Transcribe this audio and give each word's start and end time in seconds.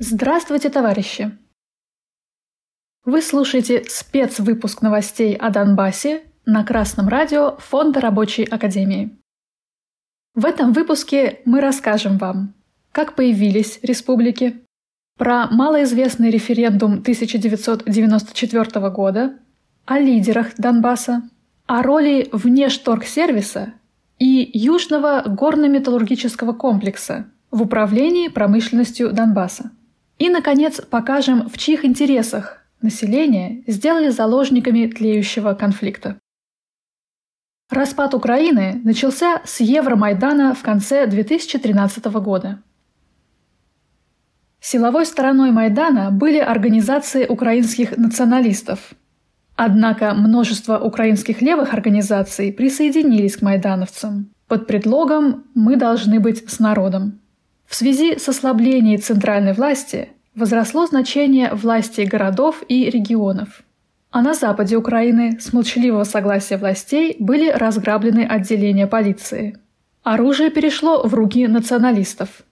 Здравствуйте, 0.00 0.70
товарищи! 0.70 1.38
Вы 3.04 3.22
слушаете 3.22 3.84
спецвыпуск 3.86 4.82
новостей 4.82 5.36
о 5.36 5.50
Донбассе 5.50 6.24
на 6.44 6.64
Красном 6.64 7.06
радио 7.06 7.56
Фонда 7.58 8.00
Рабочей 8.00 8.42
Академии. 8.42 9.16
В 10.34 10.46
этом 10.46 10.72
выпуске 10.72 11.42
мы 11.44 11.60
расскажем 11.60 12.18
вам, 12.18 12.54
как 12.90 13.14
появились 13.14 13.78
республики, 13.82 14.64
про 15.16 15.46
малоизвестный 15.46 16.30
референдум 16.30 16.94
1994 16.94 18.90
года, 18.90 19.38
о 19.84 20.00
лидерах 20.00 20.56
Донбасса, 20.56 21.22
о 21.66 21.84
роли 21.84 22.28
внешторгсервиса 22.32 23.74
и 24.18 24.50
Южного 24.54 25.22
горно-металлургического 25.24 26.52
комплекса 26.52 27.26
в 27.52 27.62
управлении 27.62 28.26
промышленностью 28.26 29.12
Донбасса. 29.12 29.70
И, 30.18 30.28
наконец, 30.30 30.80
покажем, 30.80 31.48
в 31.48 31.58
чьих 31.58 31.84
интересах 31.84 32.64
население 32.80 33.64
сделали 33.66 34.10
заложниками 34.10 34.86
тлеющего 34.86 35.54
конфликта. 35.54 36.18
Распад 37.70 38.14
Украины 38.14 38.80
начался 38.84 39.42
с 39.44 39.60
Евромайдана 39.60 40.54
в 40.54 40.62
конце 40.62 41.06
2013 41.06 42.04
года. 42.04 42.62
Силовой 44.60 45.06
стороной 45.06 45.50
Майдана 45.50 46.10
были 46.10 46.38
организации 46.38 47.26
украинских 47.26 47.96
националистов. 47.96 48.94
Однако 49.56 50.14
множество 50.14 50.78
украинских 50.78 51.42
левых 51.42 51.74
организаций 51.74 52.52
присоединились 52.52 53.36
к 53.36 53.42
майдановцам 53.42 54.30
под 54.48 54.66
предлогом 54.66 55.44
«мы 55.54 55.76
должны 55.76 56.20
быть 56.20 56.50
с 56.50 56.58
народом». 56.60 57.20
В 57.74 57.76
связи 57.76 58.20
с 58.20 58.28
ослаблением 58.28 59.02
центральной 59.02 59.52
власти 59.52 60.10
возросло 60.36 60.86
значение 60.86 61.52
власти 61.52 62.02
городов 62.02 62.62
и 62.68 62.88
регионов. 62.88 63.64
А 64.12 64.22
на 64.22 64.32
западе 64.32 64.76
Украины 64.76 65.40
с 65.40 65.52
молчаливого 65.52 66.04
согласия 66.04 66.56
властей 66.56 67.16
были 67.18 67.50
разграблены 67.50 68.24
отделения 68.24 68.86
полиции. 68.86 69.58
Оружие 70.04 70.50
перешло 70.50 71.04
в 71.04 71.14
руки 71.14 71.48
националистов. 71.48 72.44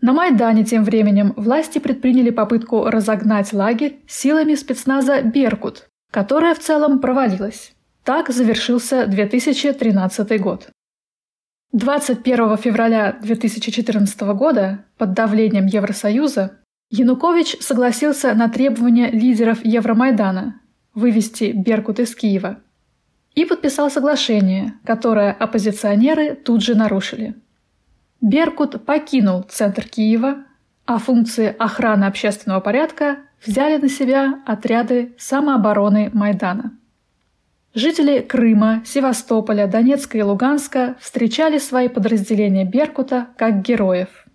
На 0.00 0.14
Майдане 0.14 0.64
тем 0.64 0.82
временем 0.82 1.34
власти 1.36 1.78
предприняли 1.78 2.30
попытку 2.30 2.86
разогнать 2.86 3.52
лагерь 3.52 3.98
силами 4.08 4.54
спецназа 4.54 5.20
«Беркут», 5.20 5.88
которая 6.10 6.54
в 6.54 6.58
целом 6.58 7.00
провалилась. 7.00 7.74
Так 8.02 8.30
завершился 8.30 9.06
2013 9.06 10.40
год. 10.40 10.70
21 11.72 12.56
февраля 12.56 13.16
2014 13.22 14.20
года 14.34 14.84
под 14.98 15.12
давлением 15.12 15.66
Евросоюза 15.66 16.58
Янукович 16.90 17.58
согласился 17.60 18.34
на 18.34 18.48
требования 18.48 19.08
лидеров 19.08 19.64
Евромайдана 19.64 20.60
вывести 20.94 21.52
Беркут 21.54 22.00
из 22.00 22.16
Киева 22.16 22.58
и 23.36 23.44
подписал 23.44 23.88
соглашение, 23.88 24.74
которое 24.84 25.30
оппозиционеры 25.30 26.34
тут 26.34 26.60
же 26.60 26.74
нарушили. 26.74 27.36
Беркут 28.20 28.84
покинул 28.84 29.42
центр 29.44 29.86
Киева, 29.86 30.38
а 30.86 30.98
функции 30.98 31.54
охраны 31.56 32.06
общественного 32.06 32.58
порядка 32.58 33.18
взяли 33.46 33.80
на 33.80 33.88
себя 33.88 34.42
отряды 34.44 35.14
самообороны 35.18 36.10
Майдана– 36.12 36.76
Жители 37.72 38.18
Крыма, 38.20 38.82
Севастополя, 38.84 39.68
Донецка 39.68 40.18
и 40.18 40.22
Луганска 40.22 40.96
встречали 40.98 41.58
свои 41.58 41.88
подразделения 41.88 42.64
Беркута 42.64 43.28
как 43.36 43.62
героев. 43.62 44.26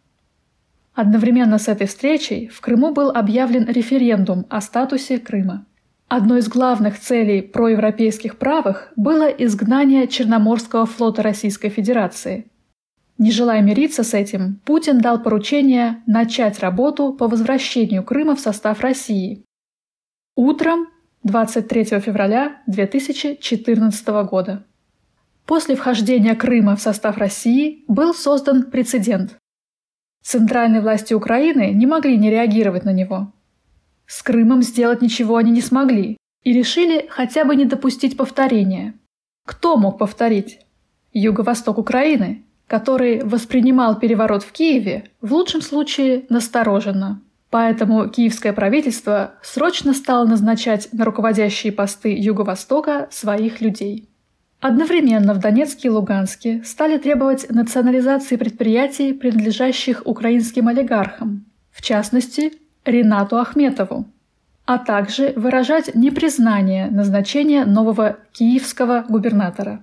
Одновременно 0.94 1.58
с 1.58 1.68
этой 1.68 1.88
встречей 1.88 2.48
в 2.48 2.62
Крыму 2.62 2.94
был 2.94 3.10
объявлен 3.10 3.66
референдум 3.68 4.46
о 4.50 4.62
статусе 4.62 5.20
Крыма. 5.20 5.66
Одной 6.08 6.40
из 6.40 6.48
главных 6.48 6.98
целей 6.98 7.42
проевропейских 7.42 8.38
правых 8.38 8.94
было 8.96 9.28
изгнание 9.28 10.08
Черноморского 10.08 10.86
флота 10.86 11.22
Российской 11.22 11.68
Федерации. 11.68 12.50
Не 13.18 13.32
желая 13.32 13.62
мириться 13.62 14.04
с 14.04 14.14
этим, 14.14 14.62
Путин 14.64 15.00
дал 15.00 15.22
поручение 15.22 16.04
начать 16.06 16.60
работу 16.60 17.12
по 17.12 17.28
возвращению 17.28 18.04
Крыма 18.04 18.38
в 18.38 18.40
состав 18.40 18.80
России. 18.80 19.44
Утром 20.38 20.88
23 21.26 21.86
февраля 22.02 22.62
2014 22.68 24.08
года. 24.30 24.64
После 25.48 25.76
вхождения 25.76 26.36
Крыма 26.36 26.76
в 26.76 26.82
состав 26.82 27.18
России 27.18 27.84
был 27.88 28.14
создан 28.14 28.70
прецедент. 28.70 29.36
Центральные 30.22 30.82
власти 30.82 31.16
Украины 31.16 31.72
не 31.74 31.88
могли 31.88 32.16
не 32.18 32.30
реагировать 32.30 32.86
на 32.86 32.94
него. 32.94 33.34
С 34.06 34.22
Крымом 34.22 34.62
сделать 34.62 35.02
ничего 35.02 35.38
они 35.38 35.50
не 35.50 35.62
смогли 35.62 36.16
и 36.44 36.54
решили 36.54 37.08
хотя 37.10 37.44
бы 37.44 37.56
не 37.56 37.66
допустить 37.66 38.18
повторения. 38.18 38.94
Кто 39.48 39.78
мог 39.78 39.98
повторить? 39.98 40.60
Юго-восток 41.12 41.80
Украины, 41.80 42.44
который 42.68 43.24
воспринимал 43.24 43.98
переворот 43.98 44.44
в 44.44 44.52
Киеве 44.52 45.10
в 45.22 45.34
лучшем 45.34 45.64
случае 45.64 46.28
настороженно– 46.30 47.20
Поэтому 47.56 48.10
киевское 48.10 48.52
правительство 48.52 49.36
срочно 49.42 49.94
стало 49.94 50.26
назначать 50.26 50.90
на 50.92 51.06
руководящие 51.06 51.72
посты 51.72 52.14
Юго-Востока 52.14 53.08
своих 53.12 53.62
людей. 53.62 54.10
Одновременно 54.60 55.34
в 55.34 55.40
Донецке 55.40 55.88
и 55.88 55.90
Луганске 55.90 56.62
стали 56.66 56.98
требовать 56.98 57.50
национализации 57.50 58.36
предприятий, 58.36 59.14
принадлежащих 59.14 60.02
украинским 60.04 60.68
олигархам, 60.68 61.46
в 61.72 61.82
частности, 61.82 62.52
Ренату 62.84 63.38
Ахметову, 63.38 64.06
а 64.66 64.78
также 64.78 65.32
выражать 65.38 65.96
непризнание 65.96 66.88
назначения 66.92 67.64
нового 67.64 68.18
киевского 68.34 69.06
губернатора. 69.08 69.82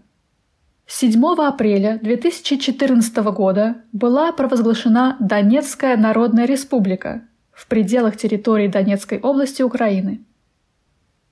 7 0.87 1.25
апреля 1.38 1.99
2014 2.03 3.16
года 3.32 3.77
была 3.93 4.31
провозглашена 4.32 5.16
Донецкая 5.21 5.97
Народная 5.97 6.44
Республика– 6.44 7.22
в 7.62 7.69
пределах 7.69 8.17
территории 8.17 8.67
Донецкой 8.67 9.21
области 9.21 9.62
Украины. 9.62 10.25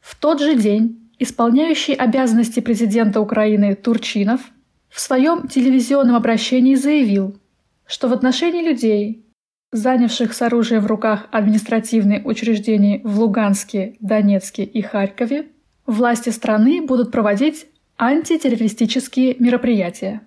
В 0.00 0.14
тот 0.14 0.40
же 0.40 0.54
день 0.54 1.10
исполняющий 1.18 1.92
обязанности 1.92 2.60
президента 2.60 3.20
Украины 3.20 3.74
Турчинов 3.74 4.40
в 4.88 5.00
своем 5.00 5.48
телевизионном 5.48 6.14
обращении 6.14 6.76
заявил, 6.76 7.36
что 7.84 8.06
в 8.06 8.12
отношении 8.12 8.62
людей, 8.62 9.26
занявших 9.72 10.32
с 10.32 10.40
оружием 10.42 10.82
в 10.82 10.86
руках 10.86 11.26
административные 11.32 12.22
учреждения 12.22 13.00
в 13.02 13.18
Луганске, 13.18 13.96
Донецке 13.98 14.62
и 14.62 14.82
Харькове, 14.82 15.48
власти 15.84 16.30
страны 16.30 16.80
будут 16.80 17.10
проводить 17.10 17.66
антитеррористические 17.98 19.34
мероприятия. 19.40 20.20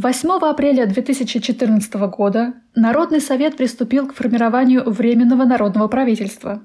8 0.00 0.30
апреля 0.48 0.86
2014 0.86 1.94
года 2.16 2.54
Народный 2.76 3.20
совет 3.20 3.56
приступил 3.56 4.06
к 4.06 4.14
формированию 4.14 4.88
Временного 4.88 5.44
народного 5.44 5.88
правительства. 5.88 6.62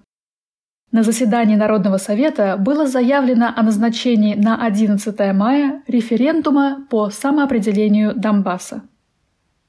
На 0.92 1.02
заседании 1.02 1.56
Народного 1.56 1.98
совета 1.98 2.58
было 2.58 2.86
заявлено 2.86 3.52
о 3.56 3.64
назначении 3.64 4.36
на 4.36 4.64
11 4.64 5.34
мая 5.34 5.82
референдума 5.88 6.86
по 6.92 7.10
самоопределению 7.10 8.14
Донбасса. 8.14 8.84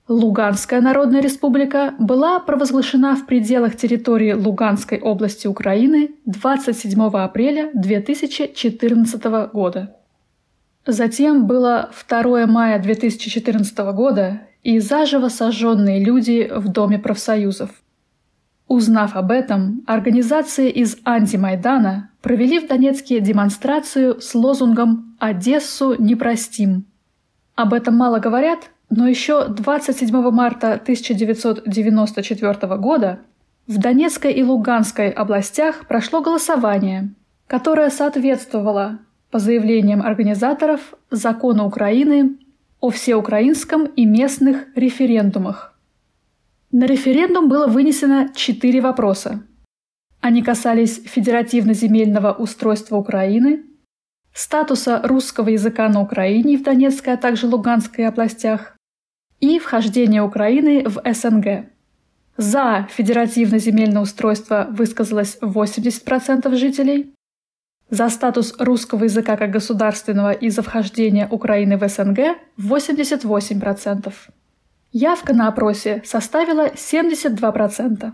Луганская 0.08 0.82
Народная 0.82 1.22
Республика 1.22 1.94
была 1.98 2.40
провозглашена 2.40 3.16
в 3.16 3.24
пределах 3.24 3.76
территории 3.76 4.34
Луганской 4.34 5.00
области 5.00 5.46
Украины 5.46 6.10
27 6.26 7.00
апреля 7.00 7.70
2014 7.72 9.24
года. 9.54 9.96
Затем 10.86 11.46
было 11.46 11.90
2 12.08 12.46
мая 12.46 12.78
2014 12.78 13.78
года 13.94 14.42
и 14.62 14.78
заживо 14.80 15.28
сожженные 15.28 16.04
люди 16.04 16.50
в 16.54 16.68
Доме 16.68 16.98
профсоюзов. 16.98 17.70
Узнав 18.68 19.16
об 19.16 19.30
этом, 19.30 19.82
организации 19.86 20.70
из 20.70 20.98
антимайдана 21.04 22.10
провели 22.22 22.58
в 22.58 22.66
Донецке 22.66 23.20
демонстрацию 23.20 24.20
с 24.20 24.34
лозунгом 24.34 25.16
«Одессу 25.18 25.94
не 25.98 26.16
простим». 26.16 26.86
Об 27.54 27.72
этом 27.72 27.96
мало 27.96 28.18
говорят, 28.18 28.70
но 28.90 29.06
еще 29.06 29.48
27 29.48 30.30
марта 30.30 30.72
1994 30.72 32.76
года 32.76 33.20
в 33.66 33.78
Донецкой 33.78 34.32
и 34.32 34.42
Луганской 34.42 35.10
областях 35.10 35.86
прошло 35.86 36.20
голосование, 36.20 37.14
которое 37.46 37.90
соответствовало 37.90 38.98
по 39.34 39.40
заявлениям 39.40 40.00
организаторов 40.00 40.94
закона 41.10 41.64
Украины 41.64 42.38
о 42.78 42.90
всеукраинском 42.90 43.86
и 43.86 44.04
местных 44.04 44.68
референдумах. 44.76 45.76
На 46.70 46.86
референдум 46.86 47.48
было 47.48 47.66
вынесено 47.66 48.28
четыре 48.32 48.80
вопроса. 48.80 49.42
Они 50.20 50.40
касались 50.40 51.02
федеративно-земельного 51.04 52.32
устройства 52.32 52.94
Украины, 52.94 53.64
статуса 54.32 55.00
русского 55.02 55.48
языка 55.48 55.88
на 55.88 56.00
Украине 56.00 56.56
в 56.56 56.62
Донецкой, 56.62 57.14
а 57.14 57.16
также 57.16 57.48
Луганской 57.48 58.06
областях 58.06 58.76
и 59.40 59.58
вхождения 59.58 60.22
Украины 60.22 60.84
в 60.86 61.02
СНГ. 61.12 61.66
За 62.36 62.86
федеративное 62.88 63.58
земельное 63.58 64.02
устройство 64.02 64.68
высказалось 64.70 65.38
80% 65.40 66.54
жителей. 66.54 67.13
За 67.90 68.08
статус 68.08 68.54
русского 68.58 69.04
языка 69.04 69.36
как 69.36 69.50
государственного 69.50 70.32
и 70.32 70.48
за 70.48 70.62
вхождение 70.62 71.28
Украины 71.30 71.76
в 71.76 71.88
СНГ– 71.88 72.38
88%. 72.58 74.12
Явка 74.92 75.34
на 75.34 75.48
опросе 75.48 76.02
составила 76.04 76.68
72%. 76.68 78.12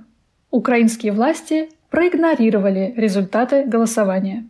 Украинские 0.51 1.13
власти 1.13 1.69
проигнорировали 1.91 2.95
результаты 2.97 3.65
голосования. 3.65 4.49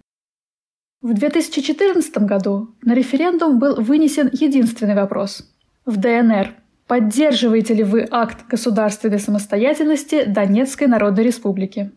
В 1.02 1.14
2014 1.14 2.18
году 2.18 2.74
на 2.82 2.94
референдум 2.94 3.58
был 3.58 3.80
вынесен 3.80 4.30
единственный 4.32 4.94
вопрос. 4.94 5.50
В 5.86 5.96
ДНР 5.96 6.54
поддерживаете 6.86 7.74
ли 7.74 7.84
вы 7.84 8.06
акт 8.10 8.46
государственной 8.48 9.18
самостоятельности 9.18 10.24
Донецкой 10.24 10.88
Народной 10.88 11.24
Республики? 11.24 11.90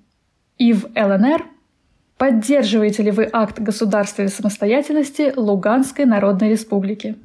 И 0.57 0.71
в 0.73 0.85
ЛНР 0.95 1.45
поддерживаете 2.17 3.03
ли 3.03 3.11
вы 3.11 3.29
акт 3.31 3.59
государственной 3.59 4.29
самостоятельности 4.29 5.33
Луганской 5.35 6.05
Народной 6.05 6.49
Республики? 6.49 7.15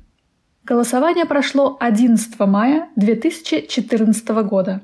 Голосование 0.64 1.24
прошло 1.24 1.76
11 1.80 2.38
мая 2.40 2.88
2014 2.96 4.28
года. 4.44 4.82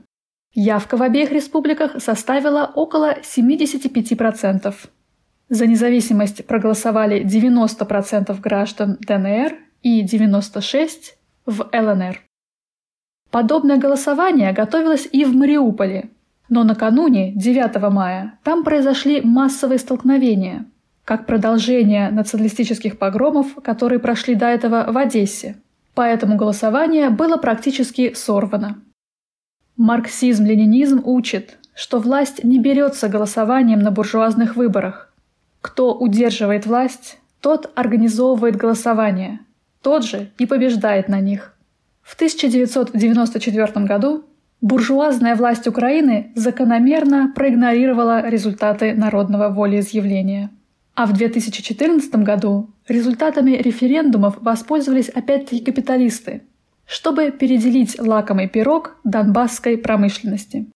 Явка 0.55 0.97
в 0.97 1.03
обеих 1.03 1.33
республиках 1.33 2.01
составила 2.01 2.71
около 2.75 3.19
75%. 3.21 4.75
За 5.49 5.67
независимость 5.67 6.47
проголосовали 6.47 7.25
90% 7.25 8.41
граждан 8.41 8.97
ДНР 9.01 9.59
и 9.83 10.05
96% 10.05 11.15
в 11.47 11.69
ЛНР. 11.73 12.23
Подобное 13.31 13.77
голосование 13.77 14.53
готовилось 14.53 15.09
и 15.11 15.25
в 15.25 15.35
Мариуполе, 15.35 16.11
но 16.49 16.65
накануне, 16.65 17.33
9 17.33 17.91
мая, 17.91 18.39
там 18.43 18.65
произошли 18.65 19.21
массовые 19.23 19.79
столкновения, 19.79 20.67
как 21.05 21.27
продолжение 21.27 22.11
националистических 22.11 22.99
погромов, 22.99 23.55
которые 23.63 23.99
прошли 23.99 24.35
до 24.35 24.47
этого 24.47 24.87
в 24.91 24.97
Одессе. 24.97 25.57
Поэтому 25.95 26.37
голосование 26.37 27.11
было 27.11 27.37
практически 27.37 28.15
сорвано. 28.15 28.83
Марксизм-ленинизм 29.77 31.03
учит, 31.05 31.59
что 31.75 31.99
власть 31.99 32.45
не 32.45 32.59
берется 32.59 33.09
голосованием 33.09 33.81
на 33.81 33.91
буржуазных 33.91 34.57
выборах. 34.57 35.13
Кто 35.61 35.95
удерживает 35.95 36.67
власть, 36.67 37.19
тот 37.41 37.73
организовывает 37.75 38.57
голосование, 38.57 39.41
тот 39.83 40.05
же 40.05 40.31
и 40.39 40.47
побеждает 40.47 41.09
на 41.09 41.21
них. 41.21 41.55
В 42.03 42.15
1994 42.15 43.87
году 43.87 44.25
буржуазная 44.65 45.37
власть 45.37 45.69
Украины 45.69 46.33
закономерно 46.35 47.33
проигнорировала 47.35 48.29
результаты 48.29 48.95
народного 48.95 49.49
волеизъявления– 49.51 50.51
а 50.95 51.07
в 51.07 51.13
2014 51.13 52.15
году 52.17 52.71
результатами 52.87 53.53
референдумов 53.53 54.41
воспользовались 54.41 55.09
опять-таки 55.09 55.65
капиталисты, 55.65 56.43
чтобы 56.87 57.33
переделить 57.33 57.99
лакомый 57.99 58.49
пирог 58.49 58.97
донбасской 59.03 59.77
промышленности. 59.77 60.71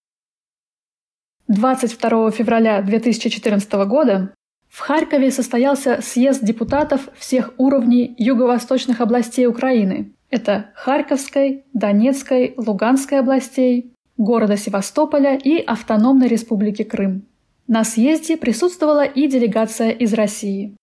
22 1.47 2.33
февраля 2.33 2.83
2014 2.83 3.73
года 3.87 4.35
в 4.69 4.81
Харькове 4.81 5.31
состоялся 5.31 6.01
съезд 6.03 6.45
депутатов 6.45 7.09
всех 7.17 7.53
уровней 7.59 8.15
юго-восточных 8.19 9.01
областей 9.01 9.47
Украины. 9.47 10.13
Это 10.31 10.71
Харьковской, 10.75 11.65
Донецкой, 11.73 12.55
Луганской 12.57 13.19
областей, 13.19 13.93
города 14.19 14.57
Севастополя 14.57 15.37
и 15.37 15.59
Автономной 15.59 16.29
Республики 16.29 16.83
Крым. 16.83 17.23
На 17.67 17.85
съезде 17.85 18.37
присутствовала 18.37 19.05
и 19.05 19.27
делегация 19.27 19.91
из 19.91 20.13
России. 20.15 20.77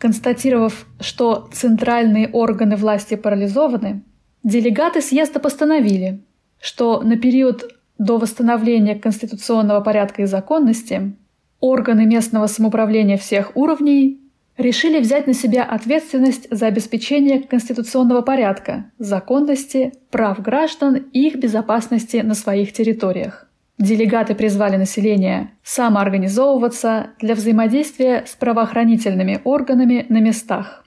Констатировав, 0.00 0.86
что 1.00 1.48
центральные 1.52 2.28
органы 2.28 2.76
власти 2.76 3.14
парализованы, 3.14 4.02
делегаты 4.42 5.00
съезда 5.00 5.38
постановили, 5.40 6.20
что 6.60 7.00
на 7.02 7.16
период 7.16 7.76
до 7.98 8.18
восстановления 8.18 8.96
конституционного 8.96 9.80
порядка 9.80 10.22
и 10.22 10.26
законности 10.26 11.14
органы 11.62 12.04
местного 12.04 12.48
самоуправления 12.48 13.16
всех 13.16 13.56
уровней 13.56 14.20
решили 14.58 15.00
взять 15.00 15.26
на 15.26 15.32
себя 15.32 15.62
ответственность 15.62 16.46
за 16.50 16.66
обеспечение 16.66 17.40
конституционного 17.40 18.20
порядка, 18.20 18.90
законности, 18.98 19.92
прав 20.10 20.42
граждан 20.42 20.96
и 20.96 21.28
их 21.28 21.36
безопасности 21.36 22.18
на 22.18 22.34
своих 22.34 22.72
территориях. 22.74 23.48
Делегаты 23.78 24.34
призвали 24.34 24.76
население 24.76 25.52
самоорганизовываться 25.62 27.10
для 27.20 27.34
взаимодействия 27.34 28.24
с 28.26 28.34
правоохранительными 28.34 29.40
органами 29.44 30.04
на 30.08 30.18
местах. 30.18 30.84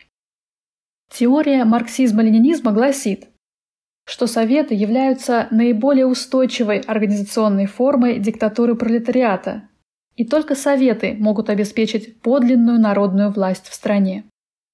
Теория 1.10 1.64
марксизма-ленинизма 1.66 2.72
гласит, 2.72 3.30
что 4.06 4.28
Советы 4.28 4.76
являются 4.76 5.48
наиболее 5.52 6.06
устойчивой 6.06 6.80
организационной 6.80 7.66
формой 7.66 8.20
диктатуры 8.20 8.76
пролетариата, 8.76 9.70
и 10.16 10.26
только 10.26 10.56
Советы 10.56 11.16
могут 11.20 11.50
обеспечить 11.50 12.22
подлинную 12.22 12.80
народную 12.80 13.32
власть 13.32 13.68
в 13.68 13.74
стране. 13.74 14.24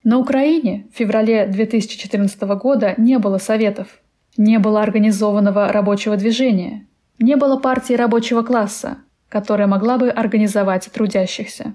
На 0.03 0.17
Украине 0.17 0.87
в 0.93 0.97
феврале 0.97 1.47
2014 1.47 2.41
года 2.41 2.95
не 2.97 3.19
было 3.19 3.37
Советов, 3.37 4.01
не 4.37 4.59
было 4.59 4.81
организованного 4.81 5.71
рабочего 5.71 6.17
движения– 6.17 6.87
не 7.21 7.35
было 7.35 7.57
партии 7.57 7.93
рабочего 7.93 8.41
класса, 8.41 8.97
которая 9.29 9.67
могла 9.67 9.97
бы 9.97 10.09
организовать 10.09 10.89
трудящихся. 10.91 11.73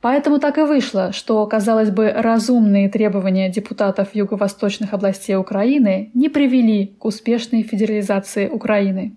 Поэтому 0.00 0.38
так 0.38 0.58
и 0.58 0.62
вышло, 0.62 1.12
что, 1.12 1.46
казалось 1.46 1.90
бы, 1.90 2.10
разумные 2.10 2.90
требования 2.90 3.48
депутатов 3.48 4.14
юго-восточных 4.14 4.92
областей 4.92 5.36
Украины 5.36 6.10
не 6.12 6.28
привели 6.28 6.88
к 6.98 7.06
успешной 7.06 7.62
федерализации 7.62 8.48
Украины. 8.48 9.16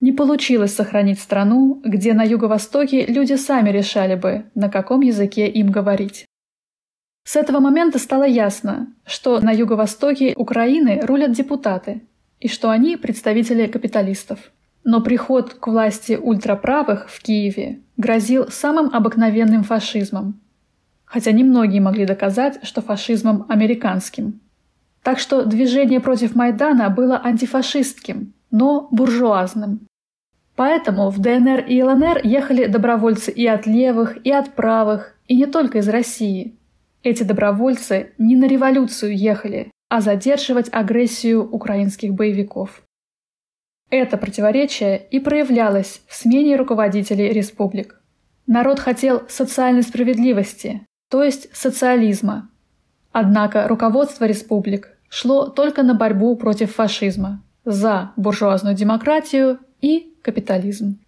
Не 0.00 0.12
получилось 0.12 0.74
сохранить 0.74 1.18
страну, 1.18 1.80
где 1.84 2.12
на 2.12 2.22
юго-востоке 2.22 3.06
люди 3.06 3.34
сами 3.34 3.70
решали 3.70 4.14
бы, 4.14 4.44
на 4.54 4.68
каком 4.68 5.00
языке 5.00 5.48
им 5.48 5.70
говорить. 5.70 6.26
С 7.24 7.34
этого 7.34 7.60
момента 7.60 7.98
стало 7.98 8.24
ясно, 8.24 8.94
что 9.04 9.40
на 9.40 9.50
юго-востоке 9.50 10.34
Украины 10.36 11.00
рулят 11.02 11.32
депутаты, 11.32 12.02
и 12.40 12.48
что 12.48 12.70
они 12.70 12.96
представители 12.96 13.66
капиталистов. 13.66 14.38
Но 14.84 15.00
приход 15.00 15.54
к 15.54 15.66
власти 15.66 16.12
ультраправых 16.20 17.10
в 17.10 17.20
Киеве 17.22 17.80
грозил 17.96 18.48
самым 18.50 18.94
обыкновенным 18.94 19.64
фашизмом. 19.64 20.40
Хотя 21.04 21.32
немногие 21.32 21.80
могли 21.80 22.04
доказать, 22.04 22.60
что 22.62 22.82
фашизмом 22.82 23.46
американским. 23.48 24.40
Так 25.02 25.18
что 25.18 25.44
движение 25.44 26.00
против 26.00 26.34
Майдана 26.34 26.90
было 26.90 27.20
антифашистским, 27.20 28.34
но 28.56 28.88
буржуазным. 28.90 29.86
Поэтому 30.54 31.10
в 31.10 31.18
ДНР 31.18 31.66
и 31.68 31.82
ЛНР 31.82 32.20
ехали 32.24 32.64
добровольцы 32.64 33.30
и 33.30 33.46
от 33.46 33.66
левых, 33.66 34.16
и 34.24 34.32
от 34.32 34.54
правых, 34.54 35.14
и 35.28 35.36
не 35.36 35.44
только 35.44 35.78
из 35.78 35.88
России. 35.88 36.56
Эти 37.02 37.22
добровольцы 37.22 38.14
не 38.16 38.34
на 38.34 38.46
революцию 38.46 39.14
ехали, 39.14 39.70
а 39.90 40.00
задерживать 40.00 40.70
агрессию 40.72 41.46
украинских 41.46 42.14
боевиков. 42.14 42.82
Это 43.90 44.16
противоречие 44.16 45.06
и 45.10 45.20
проявлялось 45.20 46.00
в 46.08 46.14
смене 46.14 46.56
руководителей 46.56 47.28
республик. 47.34 48.00
Народ 48.46 48.80
хотел 48.80 49.28
социальной 49.28 49.82
справедливости, 49.82 50.86
то 51.10 51.22
есть 51.22 51.54
социализма. 51.54 52.48
Однако 53.12 53.68
руководство 53.68 54.24
республик 54.24 54.96
шло 55.10 55.46
только 55.46 55.82
на 55.82 55.94
борьбу 55.94 56.36
против 56.36 56.74
фашизма, 56.74 57.42
за 57.66 58.12
буржуазную 58.16 58.74
демократию 58.74 59.58
и 59.82 60.14
капитализм. 60.22 60.98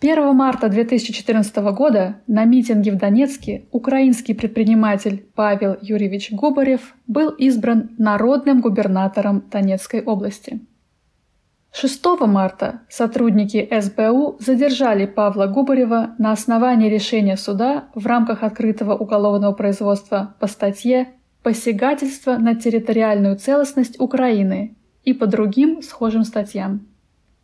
1 0.00 0.34
марта 0.34 0.70
2014 0.70 1.56
года 1.74 2.22
на 2.26 2.44
митинге 2.44 2.92
в 2.92 2.96
Донецке 2.96 3.66
украинский 3.70 4.34
предприниматель 4.34 5.26
Павел 5.34 5.76
Юрьевич 5.82 6.32
Губарев 6.32 6.94
был 7.06 7.28
избран 7.28 7.90
народным 7.98 8.62
губернатором 8.62 9.44
Донецкой 9.50 10.00
области– 10.02 10.60
6 11.78 12.02
марта 12.26 12.80
сотрудники 12.88 13.68
СБУ 13.70 14.38
задержали 14.40 15.04
Павла 15.04 15.46
Губарева 15.46 16.14
на 16.16 16.32
основании 16.32 16.88
решения 16.88 17.36
суда 17.36 17.88
в 17.94 18.06
рамках 18.06 18.42
открытого 18.42 18.94
уголовного 18.94 19.52
производства 19.52 20.34
по 20.40 20.46
статье 20.46 21.08
«Посягательство 21.42 22.38
на 22.38 22.54
территориальную 22.54 23.36
целостность 23.36 24.00
Украины» 24.00 24.74
и 25.06 25.14
по 25.14 25.26
другим 25.26 25.80
схожим 25.80 26.24
статьям. 26.24 26.86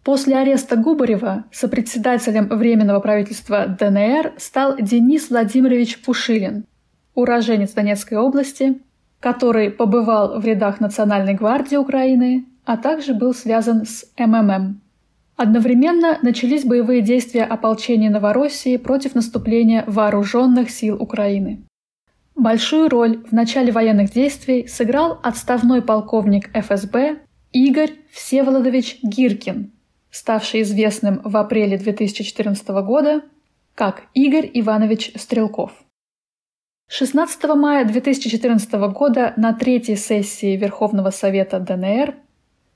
После 0.05 0.37
ареста 0.37 0.77
Губарева 0.77 1.45
сопредседателем 1.53 2.49
Временного 2.49 2.99
правительства 2.99 3.67
ДНР 3.67 4.33
стал 4.37 4.77
Денис 4.79 5.31
Владимирович 5.31 6.03
Пушилин, 6.03 6.65
уроженец 7.15 7.71
Донецкой 7.71 8.19
области, 8.19 8.81
который 9.21 9.71
побывал 9.71 10.41
в 10.41 10.45
рядах 10.45 10.81
Национальной 10.81 11.35
гвардии 11.35 11.77
Украины, 11.77 12.47
а 12.65 12.77
также 12.77 13.15
был 13.15 13.33
связан 13.33 13.87
с 13.87 14.05
МММ. 14.19 14.81
Одновременно 15.37 16.19
начались 16.21 16.65
боевые 16.65 17.01
действия 17.01 17.45
ополчения 17.45 18.11
Новороссии 18.11 18.77
против 18.77 19.15
наступления 19.15 19.85
вооруженных 19.87 20.69
сил 20.71 21.01
Украины. 21.01 21.63
Большую 22.35 22.89
роль 22.89 23.23
в 23.25 23.33
начале 23.33 23.71
военных 23.71 24.11
действий 24.11 24.67
сыграл 24.67 25.21
отставной 25.23 25.81
полковник 25.81 26.51
ФСБ 26.55 27.19
Игорь 27.53 27.93
Всеволодович 28.11 28.99
Гиркин, 29.03 29.73
ставший 30.11 30.63
известным 30.63 31.21
в 31.23 31.37
апреле 31.37 31.77
2014 31.77 32.67
года 32.83 33.21
как 33.75 34.05
Игорь 34.15 34.51
Иванович 34.55 35.13
Стрелков. 35.17 35.73
16 36.89 37.45
мая 37.55 37.85
2014 37.85 38.73
года 38.95 39.35
на 39.37 39.53
третьей 39.53 39.97
сессии 39.97 40.57
Верховного 40.57 41.11
Совета 41.11 41.61
ДНР 41.61 42.15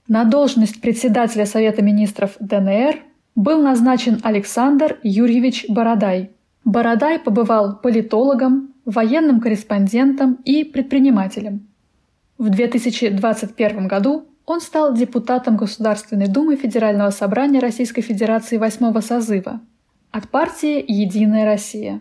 на 0.09 0.25
должность 0.25 0.83
председателя 0.83 1.47
Совета 1.47 1.81
министров 1.81 2.37
ДНР 2.39 3.01
был 3.35 3.63
назначен 3.63 4.21
Александр 4.23 4.99
Юрьевич 5.03 5.65
Бородай. 5.71 6.33
Бородай 6.67 7.19
побывал 7.19 7.79
политологом, 7.79 8.75
военным 8.85 9.41
корреспондентом 9.41 10.35
и 10.45 10.65
предпринимателем. 10.65 11.67
В 12.37 12.51
2021 12.51 13.89
году 13.89 14.27
он 14.47 14.61
стал 14.61 14.95
депутатом 14.95 15.57
Государственной 15.57 16.29
Думы 16.29 16.57
Федерального 16.57 17.11
собрания 17.11 17.59
Российской 17.59 18.01
Федерации 18.01 18.57
восьмого 18.57 19.01
созыва 19.01 19.61
от 20.13 20.29
партии 20.31 20.85
«Единая 20.87 21.45
Россия». 21.45 22.01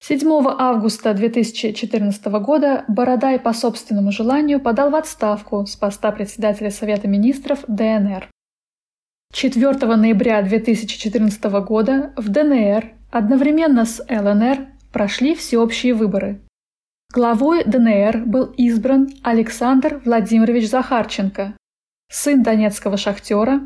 7 0.00 0.28
августа 0.58 1.14
2014 1.14 2.26
года 2.26 2.84
Бородай 2.88 3.38
по 3.38 3.52
собственному 3.52 4.10
желанию 4.10 4.60
подал 4.60 4.90
в 4.90 4.94
отставку 4.96 5.64
с 5.66 5.76
поста 5.76 6.12
председателя 6.12 6.70
Совета 6.70 7.08
министров 7.08 7.60
ДНР. 7.68 8.28
4 9.32 9.96
ноября 9.96 10.42
2014 10.42 11.44
года 11.66 12.12
в 12.16 12.28
ДНР 12.28 12.92
одновременно 13.10 13.84
с 13.84 14.04
ЛНР 14.08 14.68
прошли 14.92 15.34
всеобщие 15.34 15.94
выборы, 15.94 16.40
Главой 17.14 17.62
ДНР 17.62 18.24
был 18.26 18.46
избран 18.56 19.08
Александр 19.22 20.02
Владимирович 20.04 20.68
Захарченко, 20.68 21.56
сын 22.10 22.42
донецкого 22.42 22.96
шахтера, 22.96 23.60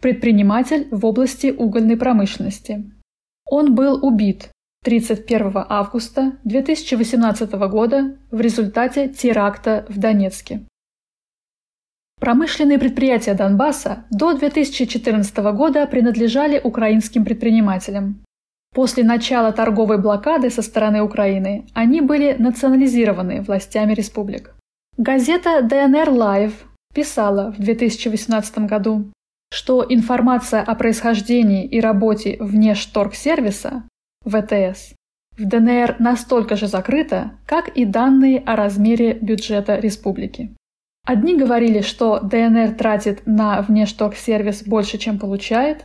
предприниматель 0.00 0.88
в 0.90 1.04
области 1.04 1.48
угольной 1.48 1.98
промышленности. 1.98 2.90
Он 3.44 3.74
был 3.74 4.02
убит 4.02 4.48
31 4.84 5.66
августа 5.68 6.38
2018 6.44 7.52
года 7.68 8.16
в 8.30 8.40
результате 8.40 9.10
теракта 9.10 9.84
в 9.90 9.98
Донецке. 9.98 10.64
Промышленные 12.18 12.78
предприятия 12.78 13.34
Донбасса 13.34 14.06
до 14.10 14.32
2014 14.32 15.36
года 15.52 15.86
принадлежали 15.86 16.58
украинским 16.58 17.26
предпринимателям. 17.26 18.24
После 18.78 19.02
начала 19.02 19.50
торговой 19.50 19.98
блокады 19.98 20.50
со 20.50 20.62
стороны 20.62 21.02
Украины 21.02 21.66
они 21.74 22.00
были 22.00 22.36
национализированы 22.38 23.42
властями 23.42 23.92
республик. 23.92 24.54
Газета 24.96 25.62
ДНР 25.62 26.10
Live 26.10 26.52
писала 26.94 27.50
в 27.50 27.58
2018 27.58 28.58
году, 28.68 29.10
что 29.52 29.84
информация 29.88 30.62
о 30.62 30.76
происхождении 30.76 31.66
и 31.66 31.80
работе 31.80 32.36
внешторгсервиса 32.38 33.82
ВТС 34.24 34.94
в 35.36 35.44
ДНР 35.44 35.96
настолько 35.98 36.54
же 36.54 36.68
закрыта, 36.68 37.32
как 37.46 37.76
и 37.76 37.84
данные 37.84 38.38
о 38.46 38.54
размере 38.54 39.14
бюджета 39.14 39.74
республики. 39.80 40.54
Одни 41.04 41.36
говорили, 41.36 41.80
что 41.80 42.20
ДНР 42.20 42.76
тратит 42.76 43.26
на 43.26 43.60
внешторгсервис 43.60 44.62
больше, 44.62 44.98
чем 44.98 45.18
получает, 45.18 45.84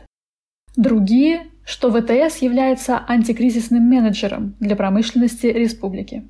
другие 0.76 1.48
что 1.64 1.90
ВТС 1.90 2.38
является 2.38 3.04
антикризисным 3.08 3.82
менеджером 3.82 4.54
для 4.60 4.76
промышленности 4.76 5.46
республики. 5.46 6.28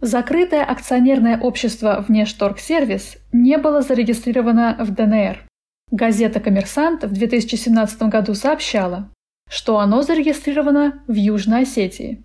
Закрытое 0.00 0.64
акционерное 0.64 1.38
общество 1.38 2.04
«Внешторгсервис» 2.08 3.18
не 3.32 3.56
было 3.56 3.82
зарегистрировано 3.82 4.76
в 4.80 4.92
ДНР. 4.92 5.46
Газета 5.92 6.40
«Коммерсант» 6.40 7.04
в 7.04 7.12
2017 7.12 8.02
году 8.04 8.34
сообщала, 8.34 9.12
что 9.48 9.78
оно 9.78 10.02
зарегистрировано 10.02 11.04
в 11.06 11.14
Южной 11.14 11.62
Осетии. 11.62 12.24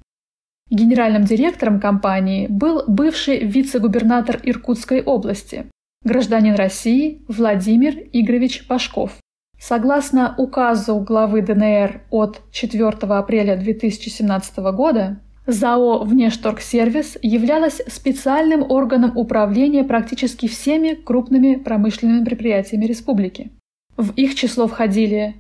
Генеральным 0.70 1.24
директором 1.24 1.80
компании 1.80 2.48
был 2.48 2.84
бывший 2.88 3.46
вице-губернатор 3.46 4.40
Иркутской 4.42 5.04
области, 5.04 5.68
гражданин 6.04 6.56
России 6.56 7.24
Владимир 7.28 7.94
Игоревич 8.12 8.68
Пашков. 8.68 9.18
Согласно 9.60 10.36
указу 10.38 11.00
главы 11.00 11.42
ДНР 11.42 12.02
от 12.12 12.42
4 12.52 12.88
апреля 12.90 13.58
2017 13.58 14.58
года, 14.58 15.20
ЗАО 15.48 16.04
«Внешторгсервис» 16.04 17.18
являлась 17.22 17.82
специальным 17.88 18.70
органом 18.70 19.18
управления 19.18 19.84
практически 19.84 20.48
всеми 20.48 20.94
крупными 20.94 21.56
промышленными 21.56 22.24
предприятиями 22.24 22.86
республики. 22.86 23.52
В 23.96 24.12
их 24.12 24.36
число 24.36 24.68
входили 24.68 25.36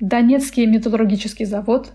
Донецкий 0.00 0.64
металлургический 0.66 1.44
завод, 1.44 1.92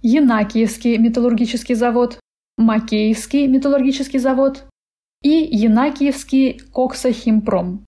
Янакиевский 0.00 0.96
металлургический 0.96 1.74
завод, 1.74 2.20
Макеевский 2.56 3.48
металлургический 3.48 4.18
завод 4.18 4.64
и 5.22 5.30
Янакиевский 5.30 6.60
коксохимпром. 6.72 7.84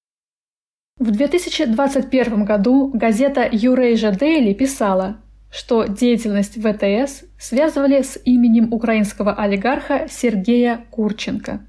В 1.01 1.11
2021 1.11 2.45
году 2.45 2.89
газета 2.95 3.49
Eurasia 3.49 4.17
Daily 4.17 4.55
писала, 4.55 5.17
что 5.51 5.87
деятельность 5.87 6.55
ВТС 6.55 7.25
связывали 7.37 8.03
с 8.03 8.17
именем 8.25 8.73
украинского 8.73 9.35
олигарха 9.35 10.07
Сергея 10.09 10.87
Курченко. 10.93 11.67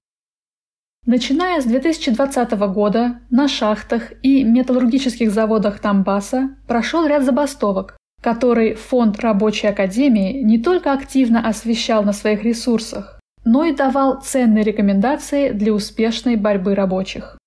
Начиная 1.07 1.59
с 1.59 1.65
2020 1.65 2.51
года 2.71 3.21
на 3.31 3.47
шахтах 3.47 4.13
и 4.21 4.43
металлургических 4.43 5.31
заводах 5.31 5.81
Донбасса 5.81 6.55
прошел 6.67 7.07
ряд 7.07 7.23
забастовок, 7.23 7.97
который 8.21 8.75
Фонд 8.75 9.19
Рабочей 9.21 9.67
Академии 9.67 10.43
не 10.43 10.59
только 10.59 10.93
активно 10.93 11.47
освещал 11.47 12.03
на 12.03 12.13
своих 12.13 12.43
ресурсах, 12.43 13.19
но 13.43 13.65
и 13.65 13.75
давал 13.75 14.21
ценные 14.21 14.63
рекомендации 14.63 15.49
для 15.49 15.73
успешной 15.73 16.35
борьбы 16.35 16.75
рабочих. 16.75 17.39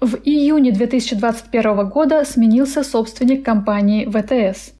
В 0.00 0.16
июне 0.24 0.72
2021 0.72 1.88
года 1.88 2.22
сменился 2.26 2.84
собственник 2.84 3.42
компании 3.42 4.04
ВТС. 4.04 4.74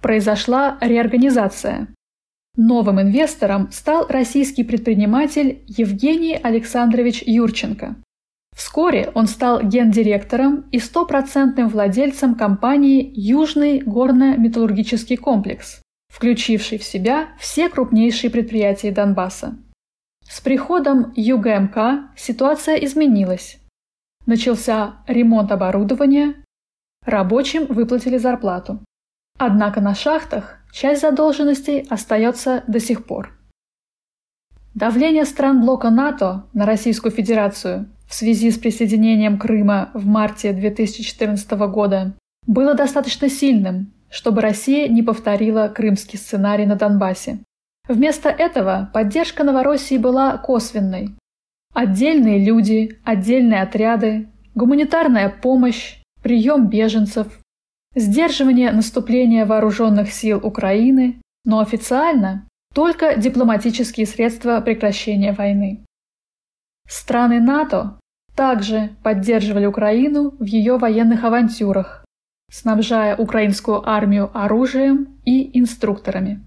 Произошла 0.00 0.78
реорганизация. 0.80 1.88
Новым 2.56 3.00
инвестором 3.00 3.70
стал 3.72 4.06
российский 4.08 4.64
предприниматель 4.64 5.64
Евгений 5.66 6.34
Александрович 6.34 7.22
Юрченко. 7.26 7.96
Вскоре 8.56 9.10
он 9.14 9.26
стал 9.26 9.62
гендиректором 9.62 10.64
и 10.70 10.78
стопроцентным 10.78 11.68
владельцем 11.68 12.34
компании 12.34 13.12
«Южный 13.14 13.80
горно-металлургический 13.80 15.16
комплекс», 15.16 15.82
включивший 16.10 16.78
в 16.78 16.84
себя 16.84 17.30
все 17.38 17.68
крупнейшие 17.68 18.30
предприятия 18.30 18.92
Донбасса. 18.92 19.58
С 20.26 20.40
приходом 20.40 21.12
ЮГМК 21.16 22.14
ситуация 22.16 22.76
изменилась. 22.76 23.58
Начался 24.26 24.96
ремонт 25.06 25.52
оборудования, 25.52 26.36
рабочим 27.04 27.66
выплатили 27.66 28.16
зарплату. 28.16 28.80
Однако 29.38 29.80
на 29.80 29.94
шахтах 29.94 30.58
часть 30.72 31.02
задолженностей 31.02 31.86
остается 31.90 32.64
до 32.66 32.80
сих 32.80 33.04
пор. 33.04 33.38
Давление 34.74 35.24
стран 35.24 35.60
блока 35.60 35.90
НАТО 35.90 36.46
на 36.52 36.66
Российскую 36.66 37.12
Федерацию 37.12 37.88
в 38.08 38.14
связи 38.14 38.50
с 38.50 38.58
присоединением 38.58 39.38
Крыма 39.38 39.90
в 39.94 40.06
марте 40.06 40.52
2014 40.52 41.50
года 41.68 42.14
было 42.46 42.74
достаточно 42.74 43.28
сильным, 43.28 43.92
чтобы 44.10 44.40
Россия 44.40 44.88
не 44.88 45.02
повторила 45.02 45.68
крымский 45.68 46.18
сценарий 46.18 46.66
на 46.66 46.76
Донбассе. 46.76 47.38
Вместо 47.88 48.28
этого 48.30 48.90
поддержка 48.92 49.44
Новороссии 49.44 49.98
была 49.98 50.38
косвенной. 50.38 51.10
Отдельные 51.74 52.38
люди, 52.38 53.00
отдельные 53.02 53.60
отряды, 53.60 54.28
гуманитарная 54.54 55.28
помощь, 55.28 55.96
прием 56.22 56.68
беженцев, 56.68 57.40
сдерживание 57.96 58.70
наступления 58.70 59.44
вооруженных 59.44 60.12
сил 60.12 60.38
Украины, 60.40 61.20
но 61.44 61.58
официально 61.58 62.46
только 62.72 63.16
дипломатические 63.16 64.06
средства 64.06 64.60
прекращения 64.60 65.32
войны. 65.32 65.84
Страны 66.88 67.40
НАТО 67.40 67.98
также 68.36 68.90
поддерживали 69.02 69.66
Украину 69.66 70.30
в 70.38 70.44
ее 70.44 70.76
военных 70.78 71.24
авантюрах, 71.24 72.04
снабжая 72.52 73.16
украинскую 73.16 73.88
армию 73.88 74.30
оружием 74.32 75.18
и 75.24 75.58
инструкторами. 75.58 76.40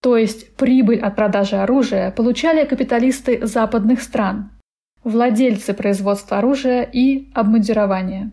То 0.00 0.16
есть 0.16 0.56
прибыль 0.56 1.00
от 1.00 1.16
продажи 1.16 1.56
оружия 1.56 2.12
получали 2.12 2.64
капиталисты 2.64 3.46
западных 3.46 4.00
стран, 4.00 4.50
владельцы 5.04 5.74
производства 5.74 6.38
оружия 6.38 6.82
и 6.82 7.28
обмундирования. 7.34 8.30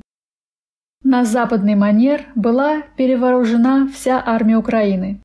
На 1.03 1.25
западный 1.25 1.75
манер 1.75 2.25
была 2.35 2.81
перевооружена 2.97 3.87
вся 3.93 4.21
армия 4.25 4.57
Украины. 4.57 5.21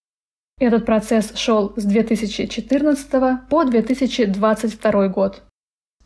Этот 0.60 0.86
процесс 0.86 1.34
шел 1.34 1.72
с 1.76 1.84
2014 1.84 3.48
по 3.48 3.64
2022 3.64 5.08
год. 5.08 5.42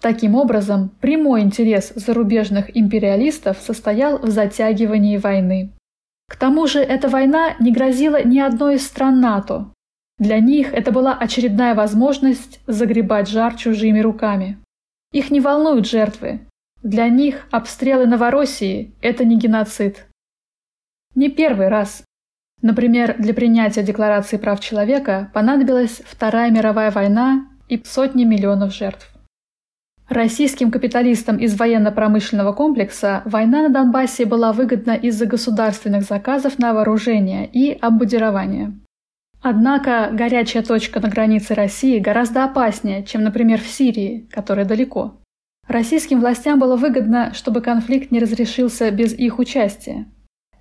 Таким 0.00 0.34
образом, 0.34 0.90
прямой 1.00 1.42
интерес 1.42 1.92
зарубежных 1.94 2.74
империалистов 2.76 3.58
состоял 3.60 4.18
в 4.18 4.28
затягивании 4.28 5.16
войны. 5.16 5.72
К 6.28 6.36
тому 6.36 6.66
же 6.66 6.80
эта 6.80 7.08
война 7.08 7.54
не 7.60 7.72
грозила 7.72 8.22
ни 8.22 8.38
одной 8.38 8.76
из 8.76 8.86
стран 8.86 9.20
НАТО. 9.20 9.70
Для 10.18 10.40
них 10.40 10.72
это 10.72 10.92
была 10.92 11.14
очередная 11.14 11.74
возможность 11.74 12.60
загребать 12.66 13.28
жар 13.28 13.54
чужими 13.54 14.00
руками. 14.00 14.58
Их 15.16 15.30
не 15.30 15.40
волнуют 15.40 15.86
жертвы. 15.86 16.40
Для 16.82 17.08
них 17.08 17.46
обстрелы 17.50 18.04
Новороссии– 18.04 18.94
это 19.00 19.24
не 19.24 19.38
геноцид. 19.38 20.04
Не 21.14 21.30
первый 21.30 21.68
раз. 21.68 22.04
Например, 22.60 23.16
для 23.18 23.32
принятия 23.32 23.82
Декларации 23.82 24.36
прав 24.36 24.60
человека 24.60 25.30
понадобилась 25.32 26.02
Вторая 26.04 26.50
мировая 26.50 26.90
война 26.90 27.48
и 27.70 27.82
сотни 27.82 28.24
миллионов 28.24 28.74
жертв. 28.74 29.10
Российским 30.10 30.70
капиталистам 30.70 31.38
из 31.38 31.58
военно-промышленного 31.58 32.52
комплекса 32.52 33.22
война 33.24 33.62
на 33.62 33.68
Донбассе 33.70 34.26
была 34.26 34.52
выгодна 34.52 34.96
из-за 34.96 35.24
государственных 35.24 36.02
заказов 36.02 36.58
на 36.58 36.74
вооружение 36.74 37.48
и 37.50 37.72
обмундирование. 37.72 38.78
Однако 39.42 40.10
горячая 40.12 40.62
точка 40.62 41.00
на 41.00 41.08
границе 41.08 41.54
России 41.54 41.98
гораздо 41.98 42.44
опаснее, 42.44 43.04
чем, 43.04 43.22
например, 43.22 43.60
в 43.60 43.66
Сирии, 43.66 44.28
которая 44.30 44.64
далеко. 44.66 45.20
Российским 45.68 46.20
властям 46.20 46.58
было 46.58 46.76
выгодно, 46.76 47.32
чтобы 47.34 47.60
конфликт 47.60 48.10
не 48.10 48.18
разрешился 48.18 48.90
без 48.90 49.12
их 49.12 49.38
участия. 49.38 50.06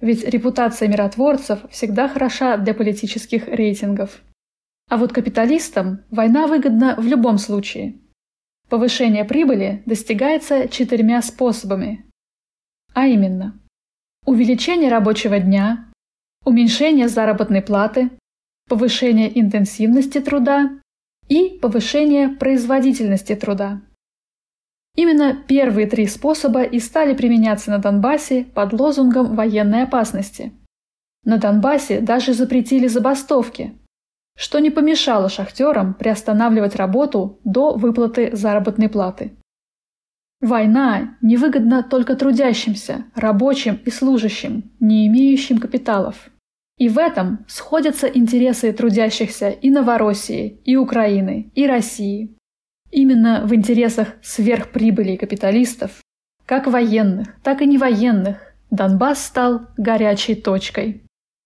Ведь 0.01 0.27
репутация 0.27 0.87
миротворцев 0.87 1.59
всегда 1.69 2.07
хороша 2.07 2.57
для 2.57 2.73
политических 2.73 3.47
рейтингов. 3.47 4.21
А 4.89 4.97
вот 4.97 5.13
капиталистам 5.13 6.03
война 6.11 6.47
выгодна 6.47 6.95
в 6.97 7.05
любом 7.05 7.37
случае– 7.37 7.95
Повышение 8.69 9.25
прибыли 9.25 9.83
достигается 9.85 10.67
четырьмя 10.67 11.21
способами. 11.21 12.03
А 12.93 13.05
именно, 13.05 13.59
увеличение 14.25 14.89
рабочего 14.89 15.39
дня, 15.39 15.91
уменьшение 16.45 17.07
заработной 17.07 17.61
платы, 17.61 18.09
повышение 18.67 19.39
интенсивности 19.39 20.19
труда 20.19 20.79
и 21.27 21.59
повышение 21.61 22.29
производительности 22.29 23.35
труда. 23.35 23.81
Именно 24.95 25.43
первые 25.47 25.87
три 25.87 26.07
способа 26.07 26.63
и 26.63 26.79
стали 26.79 27.13
применяться 27.13 27.69
на 27.69 27.79
Донбассе 27.79 28.45
под 28.45 28.73
лозунгом 28.73 29.35
военной 29.35 29.83
опасности. 29.83 30.53
На 31.25 31.37
Донбассе 31.37 31.99
даже 31.99 32.33
запретили 32.33 32.87
забастовки, 32.87 33.77
что 34.37 34.59
не 34.59 34.69
помешало 34.69 35.29
шахтерам 35.29 35.93
приостанавливать 35.93 36.75
работу 36.75 37.39
до 37.43 37.75
выплаты 37.75 38.35
заработной 38.35 38.89
платы. 38.89 39.35
Война 40.41 41.17
невыгодна 41.21 41.83
только 41.83 42.15
трудящимся, 42.15 43.05
рабочим 43.15 43.79
и 43.85 43.89
служащим, 43.89 44.71
не 44.79 45.07
имеющим 45.07 45.57
капиталов. 45.57 46.29
И 46.77 46.89
в 46.89 46.97
этом 46.97 47.45
сходятся 47.47 48.07
интересы 48.07 48.73
трудящихся 48.73 49.49
и 49.49 49.69
Новороссии, 49.69 50.59
и 50.65 50.75
Украины, 50.75 51.51
и 51.55 51.67
России. 51.67 52.35
Именно 52.91 53.45
в 53.45 53.55
интересах 53.55 54.15
сверхприбыли 54.21 55.15
капиталистов, 55.15 56.01
как 56.45 56.67
военных, 56.67 57.41
так 57.41 57.61
и 57.61 57.65
невоенных, 57.65 58.53
Донбасс 58.69 59.23
стал 59.23 59.67
горячей 59.77 60.35
точкой. 60.35 61.03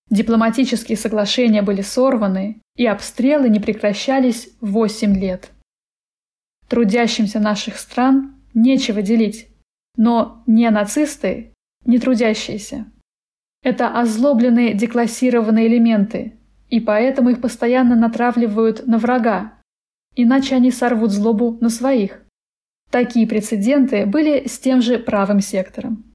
Дипломатические 0.10 0.98
соглашения 0.98 1.62
были 1.62 1.82
сорваны, 1.82 2.62
и 2.76 2.86
обстрелы 2.86 3.50
не 3.50 3.60
прекращались 3.60 4.50
8 4.62 5.16
лет. 5.16 5.52
Трудящимся 6.68 7.40
наших 7.40 7.78
стран 7.78 8.36
нечего 8.54 9.02
делить, 9.02 9.48
но 9.96 10.44
не 10.48 10.70
нацисты, 10.70 11.54
не 11.86 12.00
трудящиеся. 12.00 12.92
Это 13.62 14.00
озлобленные 14.00 14.74
деклассированные 14.74 15.68
элементы, 15.68 16.38
и 16.70 16.80
поэтому 16.80 17.30
их 17.30 17.42
постоянно 17.42 17.96
натравливают 17.96 18.88
на 18.88 18.98
врага, 18.98 19.54
иначе 20.16 20.56
они 20.56 20.72
сорвут 20.72 21.12
злобу 21.12 21.58
на 21.60 21.70
своих. 21.70 22.22
Такие 22.90 23.28
прецеденты 23.28 24.06
были 24.06 24.48
с 24.48 24.60
тем 24.60 24.82
же 24.82 24.98
правым 24.98 25.42
сектором. 25.42 26.06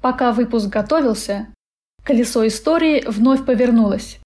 Пока 0.00 0.32
выпуск 0.32 0.68
готовился, 0.68 1.48
колесо 2.02 2.46
истории 2.46 3.04
вновь 3.06 3.44
повернулось. 3.44 4.18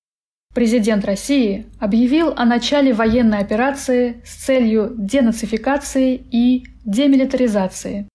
Президент 0.55 1.05
России 1.05 1.67
объявил 1.81 2.33
о 2.35 2.47
начале 2.47 2.95
военной 2.95 3.41
операции 3.41 4.23
с 4.25 4.47
целью 4.47 4.95
денацификации 4.97 6.15
и 6.15 6.65
демилитаризации. 6.87 8.09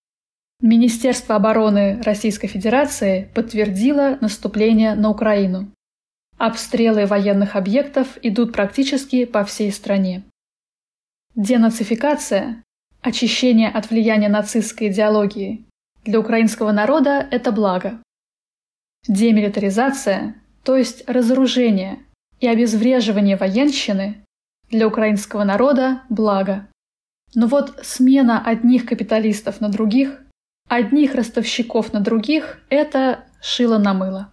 Министерство 0.61 1.35
обороны 1.35 2.01
Российской 2.03 2.47
Федерации 2.47 3.29
подтвердило 3.33 4.19
наступление 4.21 4.93
на 4.93 5.09
Украину. 5.09 5.71
Обстрелы 6.37 7.07
военных 7.07 7.55
объектов 7.55 8.17
идут 8.21 8.53
практически 8.53 9.25
по 9.25 9.43
всей 9.43 9.71
стране. 9.71 10.23
Денацификация– 11.35 12.63
очищение 13.01 13.69
от 13.69 13.89
влияния 13.89 14.29
нацистской 14.29 14.89
идеологии. 14.89 15.65
Для 16.03 16.19
украинского 16.19 16.71
народа 16.71 17.27
это 17.31 17.51
благо. 17.51 18.01
Демилитаризация, 19.07 20.35
то 20.63 20.77
есть 20.77 21.03
разоружение– 21.09 21.99
и 22.41 22.47
обезвреживание 22.47 23.37
военщины 23.37 24.25
для 24.69 24.87
украинского 24.87 25.43
народа– 25.43 26.01
благо. 26.09 26.67
Но 27.35 27.47
вот 27.47 27.79
смена 27.83 28.43
одних 28.43 28.85
капиталистов 28.85 29.61
на 29.61 29.69
других, 29.69 30.19
одних 30.71 31.15
ростовщиков 31.15 31.91
на 31.91 31.99
других– 31.99 32.61
это 32.69 33.25
шило 33.41 33.77
на 33.77 33.93
мыло. 33.93 34.31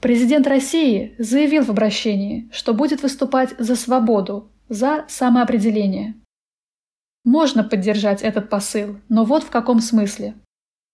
Президент 0.00 0.46
России 0.46 1.16
заявил 1.18 1.64
в 1.64 1.70
обращении, 1.70 2.48
что 2.52 2.72
будет 2.74 3.02
выступать 3.02 3.56
за 3.58 3.74
свободу, 3.74 4.52
за 4.68 5.04
самоопределение. 5.08 6.14
Можно 7.24 7.64
поддержать 7.64 8.22
этот 8.22 8.48
посыл, 8.48 9.00
но 9.08 9.24
вот 9.24 9.42
в 9.42 9.50
каком 9.50 9.80
смысле. 9.80 10.34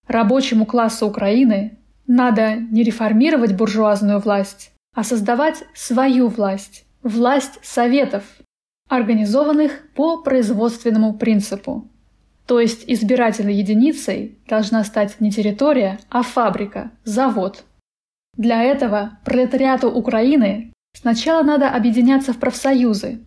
Рабочему 0.09 0.65
классу 0.65 1.07
Украины 1.07 1.79
надо 2.07 2.57
не 2.57 2.85
реформировать 2.85 3.55
буржуазную 3.55 4.19
власть, 4.19 4.73
а 4.95 5.05
создавать 5.05 5.63
свою 5.75 6.29
власть, 6.29 6.87
власть 7.03 7.59
советов, 7.63 8.25
организованных 8.89 9.93
по 9.95 10.23
производственному 10.23 11.19
принципу. 11.19 11.92
То 12.53 12.61
есть 12.61 12.85
избирательной 12.87 13.55
единицей 13.55 14.37
должна 14.47 14.85
стать 14.85 15.21
не 15.21 15.31
территория, 15.31 15.99
а 16.11 16.21
фабрика, 16.21 16.91
завод. 17.03 17.65
Для 18.37 18.63
этого 18.63 19.19
пролетариату 19.25 19.89
Украины 19.91 20.71
сначала 20.95 21.43
надо 21.43 21.71
объединяться 21.71 22.35
в 22.35 22.37
профсоюзы 22.37 23.21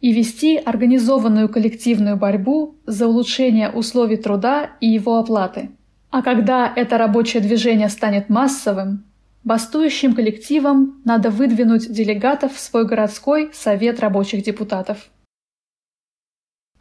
и 0.00 0.12
вести 0.12 0.56
организованную 0.56 1.48
коллективную 1.48 2.16
борьбу 2.16 2.76
за 2.86 3.08
улучшение 3.08 3.70
условий 3.70 4.18
труда 4.18 4.70
и 4.78 4.86
его 4.86 5.18
оплаты. 5.18 5.70
А 6.12 6.22
когда 6.22 6.72
это 6.72 6.96
рабочее 6.96 7.42
движение 7.42 7.88
станет 7.88 8.28
массовым, 8.28 9.04
Бастующим 9.42 10.14
коллективам 10.14 11.00
надо 11.04 11.30
выдвинуть 11.30 11.90
делегатов 11.90 12.54
в 12.54 12.60
свой 12.60 12.86
городской 12.86 13.50
совет 13.52 13.98
рабочих 13.98 14.44
депутатов. 14.44 15.08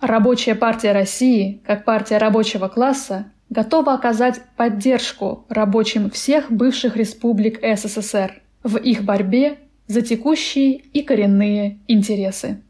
Рабочая 0.02 0.56
партия 0.56 0.94
России, 0.94 1.62
как 1.66 1.84
партия 1.84 2.18
рабочего 2.18 2.70
класса, 2.70 3.32
готова 3.50 3.94
оказать 3.94 4.42
поддержку 4.56 5.46
рабочим 5.50 6.10
всех 6.10 6.52
бывших 6.52 6.96
республик 6.96 7.60
СССР 7.62 8.42
в 8.64 8.78
их 8.78 9.04
борьбе 9.04 9.58
за 9.88 10.02
текущие 10.02 10.78
и 10.94 11.02
коренные 11.02 11.80
интересы. 11.88 12.62